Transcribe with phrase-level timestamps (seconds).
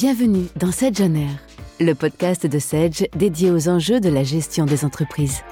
[0.00, 1.40] Bienvenue dans Sedge On Air,
[1.80, 5.42] le podcast de Sedge dédié aux enjeux de la gestion des entreprises.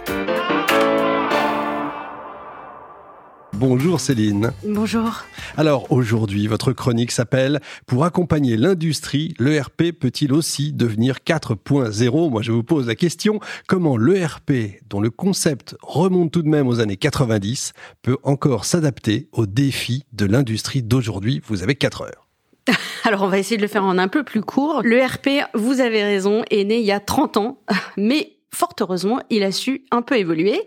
[3.54, 4.52] Bonjour Céline.
[4.64, 5.24] Bonjour.
[5.56, 12.52] Alors aujourd'hui, votre chronique s'appelle Pour accompagner l'industrie, l'ERP peut-il aussi devenir 4.0 Moi je
[12.52, 16.96] vous pose la question, comment l'ERP, dont le concept remonte tout de même aux années
[16.96, 21.42] 90, peut encore s'adapter aux défis de l'industrie d'aujourd'hui?
[21.48, 22.25] Vous avez 4 heures.
[23.06, 24.82] Alors on va essayer de le faire en un peu plus court.
[24.82, 27.60] Le RP, vous avez raison, est né il y a 30 ans,
[27.96, 30.60] mais fort heureusement, il a su un peu évoluer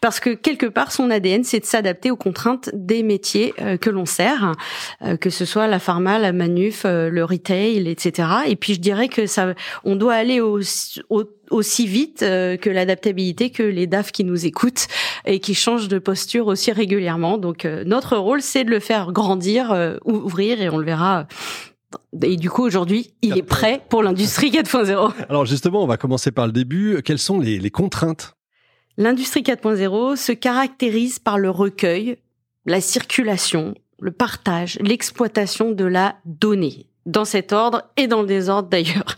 [0.00, 3.90] parce que quelque part son ADN c'est de s'adapter aux contraintes des métiers euh, que
[3.90, 4.54] l'on sert,
[5.02, 8.28] euh, que ce soit la pharma, la manuf, euh, le retail, etc.
[8.48, 9.54] Et puis je dirais que ça,
[9.84, 14.88] on doit aller aussi vite que l'adaptabilité que les DAF qui nous écoutent
[15.26, 17.38] et qui changent de posture aussi régulièrement.
[17.38, 21.28] Donc notre rôle c'est de le faire grandir, ouvrir et on le verra
[22.22, 25.12] et du coup, aujourd'hui, il est prêt pour l'industrie 4.0.
[25.28, 27.00] Alors justement, on va commencer par le début.
[27.04, 28.36] Quelles sont les, contraintes?
[28.96, 32.18] L'industrie 4.0 se caractérise par le recueil,
[32.66, 38.68] la circulation, le partage, l'exploitation de la donnée, dans cet ordre et dans le désordre
[38.68, 39.16] d'ailleurs.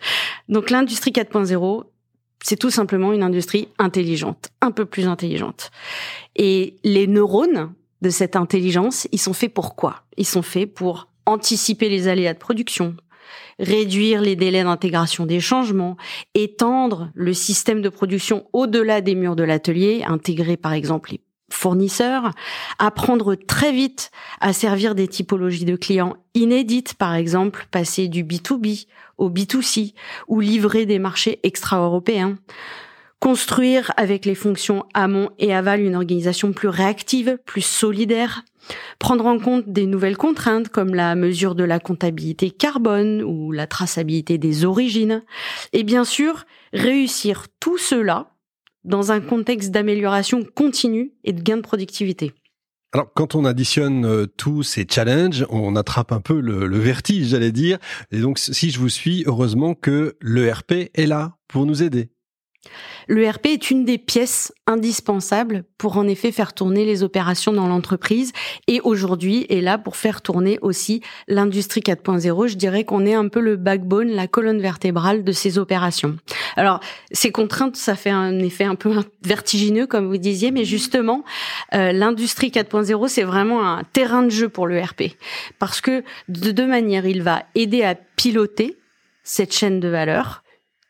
[0.48, 1.84] Donc l'industrie 4.0,
[2.42, 5.70] c'est tout simplement une industrie intelligente, un peu plus intelligente.
[6.36, 10.02] Et les neurones de cette intelligence, ils sont faits pour quoi?
[10.16, 12.96] Ils sont faits pour anticiper les aléas de production,
[13.58, 15.96] réduire les délais d'intégration des changements,
[16.34, 22.32] étendre le système de production au-delà des murs de l'atelier, intégrer par exemple les fournisseurs,
[22.78, 24.10] apprendre très vite
[24.40, 29.94] à servir des typologies de clients inédites, par exemple passer du B2B au B2C
[30.28, 32.36] ou livrer des marchés extra-européens,
[33.20, 38.42] construire avec les fonctions amont et aval une organisation plus réactive, plus solidaire,
[38.98, 43.66] prendre en compte des nouvelles contraintes comme la mesure de la comptabilité carbone ou la
[43.66, 45.22] traçabilité des origines,
[45.72, 48.32] et bien sûr réussir tout cela
[48.84, 52.32] dans un contexte d'amélioration continue et de gain de productivité.
[52.92, 57.26] Alors, quand on additionne euh, tous ces challenges, on attrape un peu le, le vertige,
[57.26, 57.78] j'allais dire.
[58.10, 62.10] Et donc, si je vous suis, heureusement que l'ERP est là pour nous aider.
[63.08, 68.32] L'ERP est une des pièces indispensables pour en effet faire tourner les opérations dans l'entreprise
[68.66, 72.48] et aujourd'hui est là pour faire tourner aussi l'industrie 4.0.
[72.48, 76.16] Je dirais qu'on est un peu le backbone, la colonne vertébrale de ces opérations.
[76.56, 76.80] Alors,
[77.12, 81.24] ces contraintes, ça fait un effet un peu vertigineux, comme vous disiez, mais justement,
[81.74, 85.16] euh, l'industrie 4.0, c'est vraiment un terrain de jeu pour l'ERP
[85.58, 88.76] parce que de deux manières, il va aider à piloter
[89.22, 90.42] cette chaîne de valeur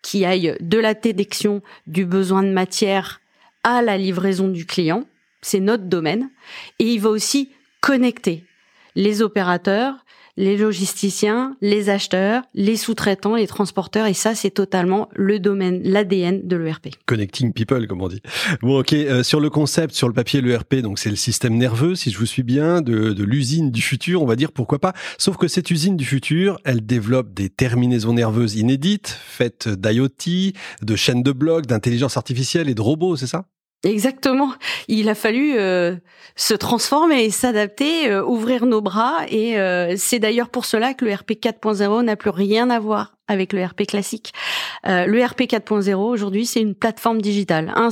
[0.06, 3.20] qui aille de la détection du besoin de matière
[3.64, 5.04] à la livraison du client.
[5.42, 6.30] C'est notre domaine.
[6.78, 7.50] Et il va aussi
[7.80, 8.44] connecter
[8.94, 10.04] les opérateurs,
[10.36, 16.46] les logisticiens, les acheteurs, les sous-traitants, les transporteurs, et ça, c'est totalement le domaine, l'ADN
[16.46, 16.88] de l'ERP.
[17.06, 18.20] Connecting people, comme on dit.
[18.62, 18.92] Bon, ok.
[18.92, 22.18] Euh, sur le concept, sur le papier, l'ERP, donc c'est le système nerveux, si je
[22.18, 24.92] vous suis bien, de, de l'usine du futur, on va dire pourquoi pas.
[25.18, 30.52] Sauf que cette usine du futur, elle développe des terminaisons nerveuses inédites, faites d'IoT,
[30.82, 33.46] de chaînes de blocs, d'intelligence artificielle et de robots, c'est ça?
[33.86, 34.52] Exactement.
[34.88, 35.94] Il a fallu euh,
[36.34, 39.18] se transformer, s'adapter, euh, ouvrir nos bras.
[39.28, 43.12] Et euh, c'est d'ailleurs pour cela que le RP 4.0 n'a plus rien à voir
[43.28, 44.32] avec le RP classique.
[44.84, 47.88] le RP 4.0 aujourd'hui, c'est une plateforme digitale, un,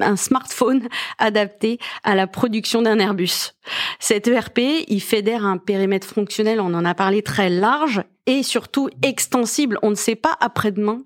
[0.00, 3.52] un smartphone adapté à la production d'un Airbus.
[3.98, 4.58] Cet ERP,
[4.88, 9.78] il fédère un périmètre fonctionnel, on en a parlé très large et surtout extensible.
[9.82, 11.02] On ne sait pas après-demain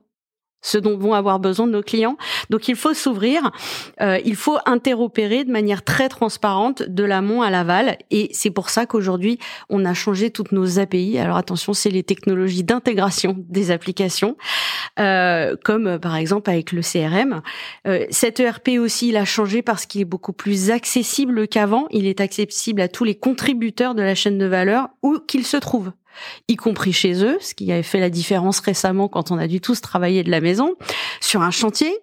[0.64, 2.16] ce dont vont avoir besoin nos clients.
[2.50, 3.52] Donc il faut s'ouvrir,
[4.00, 7.98] euh, il faut interopérer de manière très transparente de l'amont à l'aval.
[8.10, 9.38] Et c'est pour ça qu'aujourd'hui,
[9.68, 11.18] on a changé toutes nos API.
[11.18, 14.36] Alors attention, c'est les technologies d'intégration des applications,
[14.98, 17.42] euh, comme euh, par exemple avec le CRM.
[17.86, 21.86] Euh, cet ERP aussi, il a changé parce qu'il est beaucoup plus accessible qu'avant.
[21.90, 25.58] Il est accessible à tous les contributeurs de la chaîne de valeur où qu'ils se
[25.58, 25.92] trouvent
[26.48, 29.60] y compris chez eux, ce qui avait fait la différence récemment quand on a dû
[29.60, 30.74] tous travailler de la maison,
[31.20, 31.96] sur un chantier,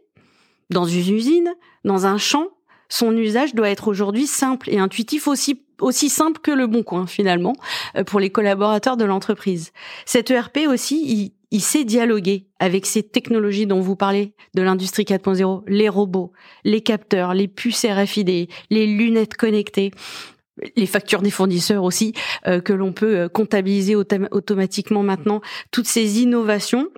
[0.69, 1.53] dans une usine,
[1.83, 2.47] dans un champ,
[2.89, 7.07] son usage doit être aujourd'hui simple et intuitif aussi aussi simple que le bon coin
[7.07, 7.55] finalement
[7.95, 9.71] euh, pour les collaborateurs de l'entreprise.
[10.05, 15.03] Cet ERP aussi, il, il sait dialoguer avec ces technologies dont vous parlez de l'industrie
[15.03, 16.31] 4.0, les robots,
[16.63, 19.91] les capteurs, les puces RFID, les lunettes connectées,
[20.75, 22.13] les factures des fournisseurs aussi,
[22.47, 25.41] euh, que l'on peut euh, comptabiliser automatiquement maintenant,
[25.71, 26.89] toutes ces innovations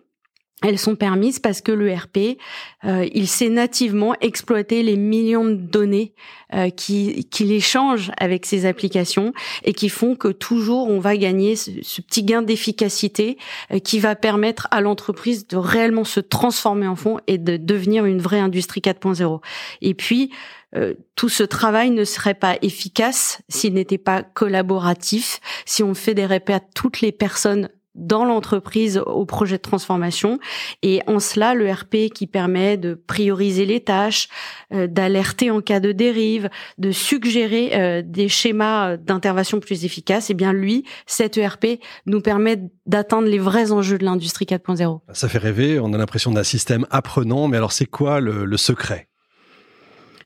[0.64, 2.38] elles sont permises parce que l'ERP,
[2.86, 6.14] euh, il sait nativement exploiter les millions de données
[6.54, 9.34] euh, qui qu'il échange avec ses applications
[9.64, 11.72] et qui font que toujours on va gagner ce,
[12.02, 13.38] petit gain d'efficacité
[13.72, 18.06] euh, qui va permettre à l'entreprise de réellement se transformer en fond et de devenir
[18.06, 19.42] une vraie industrie 4.0.
[19.82, 20.32] Et puis
[20.76, 26.16] euh, tout ce travail ne serait pas efficace s'il n'était pas collaboratif, si on fait
[26.16, 30.40] des répètes à toutes les personnes dans l'entreprise au projet de transformation.
[30.82, 34.28] Et en cela, le RP qui permet de prioriser les tâches,
[34.74, 40.34] euh, d'alerter en cas de dérive, de suggérer euh, des schémas d'intervention plus efficaces, eh
[40.34, 45.02] bien lui, cet ERP nous permet d'atteindre les vrais enjeux de l'industrie 4.0.
[45.14, 49.08] Ça fait rêver, on a l'impression d'un système apprenant, mais alors c'est quoi le secret?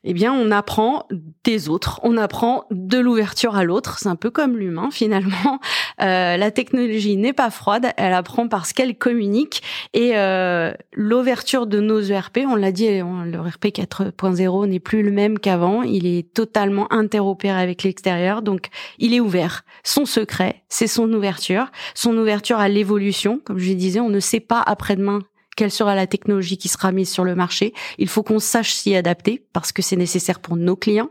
[0.04, 1.06] Eh bien, on apprend
[1.44, 3.98] des autres, on apprend de l'ouverture à l'autre.
[3.98, 5.60] C'est un peu comme l'humain finalement.
[6.00, 9.62] Euh, la technologie n'est pas froide, elle apprend parce qu'elle communique
[9.94, 15.10] et euh, l'ouverture de nos ERP, on l'a dit, le ERP 4.0 n'est plus le
[15.10, 15.82] même qu'avant.
[15.82, 18.68] Il est totalement interopéré avec l'extérieur, donc
[18.98, 19.64] il est ouvert.
[19.82, 23.40] Son secret, c'est son ouverture, son ouverture à l'évolution.
[23.44, 25.22] Comme je disais, on ne sait pas après-demain
[25.58, 27.74] quelle sera la technologie qui sera mise sur le marché.
[27.98, 31.10] Il faut qu'on sache s'y adapter parce que c'est nécessaire pour nos clients.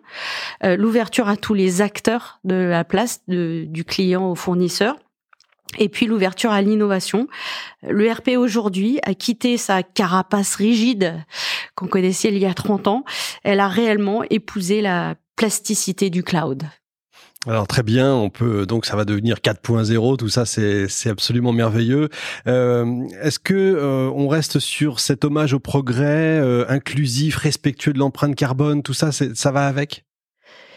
[0.64, 4.96] Euh, l'ouverture à tous les acteurs de la place du client au fournisseur.
[5.80, 7.28] Et puis l'ouverture à l'innovation.
[7.84, 11.26] L'ERP aujourd'hui a quitté sa carapace rigide
[11.76, 13.04] qu'on connaissait il y a 30 ans.
[13.44, 16.64] Elle a réellement épousé la plasticité du cloud.
[17.48, 22.10] Alors très bien, on peut donc ça va devenir 4.0, tout ça c'est absolument merveilleux.
[22.46, 28.00] Euh, est-ce que euh, on reste sur cet hommage au progrès euh, inclusif, respectueux de
[28.00, 30.04] l'empreinte carbone, tout ça ça va avec?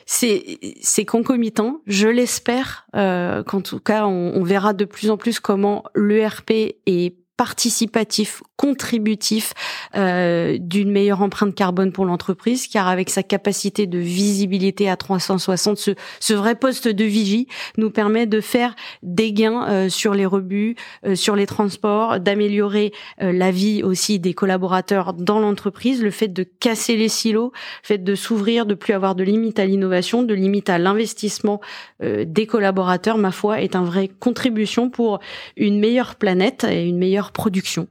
[0.07, 1.81] C'est c'est concomitant.
[1.89, 6.53] Je l'espère qu'en tout cas on, on, verra de plus en plus comment l'ERP
[6.87, 9.55] est participatif, contributif
[9.97, 15.79] euh, d'une meilleure empreinte carbone pour l'entreprise, car avec sa capacité de visibilité à 360,
[15.79, 17.49] ce, ce vrai poste de vigie
[17.79, 20.77] nous permet de faire des gains euh, sur les rebuts,
[21.07, 22.93] euh, sur les transports, d'améliorer
[23.23, 27.87] euh, la vie aussi des collaborateurs dans l'entreprise, le fait de casser les silos, le
[27.87, 31.63] fait de s'ouvrir, de plus avoir de limites à l'innovation, de limites à l'investissement
[32.03, 35.21] euh, des collaborateurs, ma foi, est un vrai contribution pour
[35.57, 37.88] une meilleure planète et une meilleure production.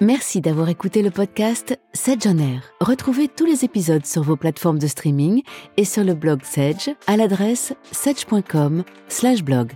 [0.00, 2.62] Merci d'avoir écouté le podcast Sedge on Air.
[2.80, 5.42] Retrouvez tous les épisodes sur vos plateformes de streaming
[5.76, 9.72] et sur le blog Sedge à l'adresse sedge.com/blog.